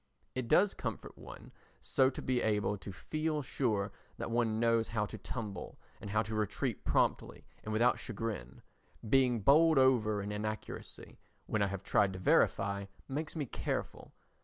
It 0.33 0.47
does 0.47 0.73
comfort 0.73 1.15
one 1.15 1.51
so 1.79 2.09
to 2.09 2.23
be 2.23 2.41
able 2.41 2.75
to 2.75 2.91
feel 2.91 3.43
sure 3.43 3.91
that 4.17 4.31
one 4.31 4.59
knows 4.59 4.87
how 4.87 5.05
to 5.05 5.17
tumble 5.19 5.77
and 6.01 6.09
how 6.09 6.23
to 6.23 6.33
retreat 6.33 6.83
promptly 6.83 7.45
and 7.63 7.71
without 7.71 7.99
chagrin. 7.99 8.63
Being 9.07 9.41
bowled 9.41 9.77
over 9.77 10.19
in 10.23 10.31
inaccuracy, 10.31 11.19
when 11.45 11.61
I 11.61 11.67
have 11.67 11.83
tried 11.83 12.13
to 12.13 12.17
verify, 12.19 12.85
makes 13.07 13.35
me 13.35 13.45
careful. 13.45 14.11